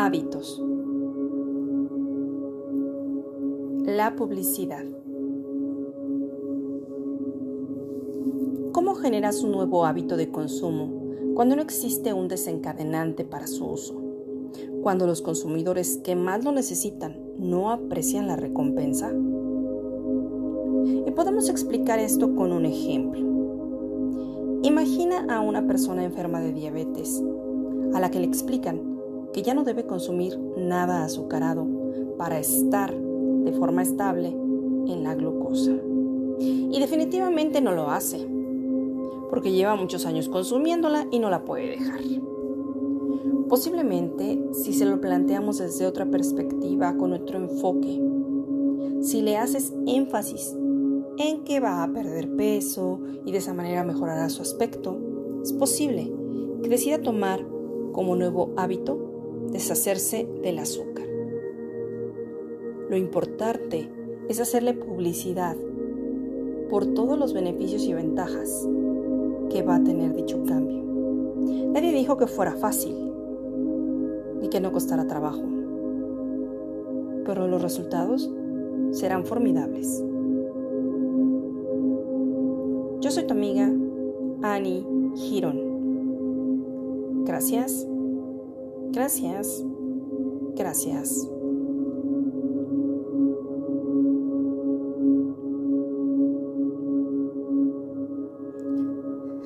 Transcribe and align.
Hábitos. 0.00 0.62
La 3.84 4.14
publicidad. 4.14 4.84
¿Cómo 8.70 8.94
generas 8.94 9.42
un 9.42 9.50
nuevo 9.50 9.84
hábito 9.86 10.16
de 10.16 10.30
consumo 10.30 11.02
cuando 11.34 11.56
no 11.56 11.62
existe 11.62 12.12
un 12.12 12.28
desencadenante 12.28 13.24
para 13.24 13.48
su 13.48 13.66
uso? 13.66 14.00
Cuando 14.84 15.04
los 15.04 15.20
consumidores 15.20 15.98
que 16.04 16.14
más 16.14 16.44
lo 16.44 16.52
necesitan 16.52 17.20
no 17.36 17.72
aprecian 17.72 18.28
la 18.28 18.36
recompensa. 18.36 19.12
Y 21.06 21.10
podemos 21.10 21.48
explicar 21.48 21.98
esto 21.98 22.36
con 22.36 22.52
un 22.52 22.66
ejemplo. 22.66 24.60
Imagina 24.62 25.26
a 25.28 25.40
una 25.40 25.66
persona 25.66 26.04
enferma 26.04 26.40
de 26.40 26.52
diabetes, 26.52 27.20
a 27.94 27.98
la 27.98 28.12
que 28.12 28.20
le 28.20 28.26
explican 28.26 28.97
ya 29.42 29.54
no 29.54 29.64
debe 29.64 29.86
consumir 29.86 30.38
nada 30.56 31.04
azucarado 31.04 31.66
para 32.16 32.38
estar 32.38 32.94
de 32.94 33.52
forma 33.52 33.82
estable 33.82 34.28
en 34.28 35.04
la 35.04 35.14
glucosa. 35.14 35.72
Y 36.40 36.78
definitivamente 36.78 37.60
no 37.60 37.72
lo 37.72 37.90
hace, 37.90 38.26
porque 39.30 39.52
lleva 39.52 39.76
muchos 39.76 40.06
años 40.06 40.28
consumiéndola 40.28 41.06
y 41.10 41.18
no 41.18 41.30
la 41.30 41.44
puede 41.44 41.70
dejar. 41.70 42.00
Posiblemente, 43.48 44.38
si 44.52 44.74
se 44.74 44.84
lo 44.84 45.00
planteamos 45.00 45.58
desde 45.58 45.86
otra 45.86 46.06
perspectiva, 46.06 46.96
con 46.96 47.12
otro 47.12 47.38
enfoque, 47.38 48.00
si 49.00 49.22
le 49.22 49.36
haces 49.36 49.72
énfasis 49.86 50.54
en 51.18 51.44
que 51.44 51.60
va 51.60 51.82
a 51.82 51.92
perder 51.92 52.36
peso 52.36 53.00
y 53.24 53.32
de 53.32 53.38
esa 53.38 53.54
manera 53.54 53.84
mejorará 53.84 54.28
su 54.28 54.42
aspecto, 54.42 54.98
es 55.42 55.52
posible 55.52 56.12
que 56.62 56.68
decida 56.68 57.00
tomar 57.00 57.44
como 57.92 58.16
nuevo 58.16 58.52
hábito 58.56 59.07
deshacerse 59.50 60.28
del 60.42 60.58
azúcar. 60.58 61.06
Lo 62.88 62.96
importante 62.96 63.88
es 64.28 64.40
hacerle 64.40 64.74
publicidad 64.74 65.56
por 66.70 66.86
todos 66.86 67.18
los 67.18 67.32
beneficios 67.32 67.84
y 67.84 67.94
ventajas 67.94 68.68
que 69.50 69.62
va 69.62 69.76
a 69.76 69.82
tener 69.82 70.14
dicho 70.14 70.42
cambio. 70.44 70.82
Nadie 71.72 71.92
dijo 71.92 72.16
que 72.16 72.26
fuera 72.26 72.52
fácil 72.56 72.94
ni 74.40 74.48
que 74.48 74.60
no 74.60 74.72
costara 74.72 75.06
trabajo, 75.06 75.42
pero 77.24 77.48
los 77.48 77.62
resultados 77.62 78.30
serán 78.90 79.24
formidables. 79.24 80.04
Yo 83.00 83.10
soy 83.10 83.24
tu 83.24 83.32
amiga 83.32 83.72
Annie 84.42 84.86
Girón. 85.14 85.68
Gracias, 87.24 87.87
gracias, 88.92 89.64
gracias. 90.54 91.28